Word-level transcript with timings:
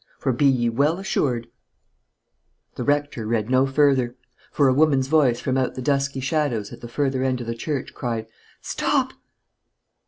For 0.17 0.33
be 0.33 0.47
ye 0.47 0.67
well 0.67 0.97
assured" 0.97 1.45
The 2.75 2.83
rector 2.83 3.27
read 3.27 3.51
no 3.51 3.67
further; 3.67 4.15
for 4.51 4.67
a 4.67 4.73
woman's 4.73 5.05
voice 5.07 5.39
from 5.39 5.57
out 5.59 5.75
the 5.75 5.81
dusky 5.83 6.21
shadows 6.21 6.73
at 6.73 6.81
the 6.81 6.87
further 6.87 7.23
end 7.23 7.39
of 7.39 7.45
the 7.45 7.53
church 7.53 7.93
cried 7.93 8.25
"Stop!" 8.63 9.13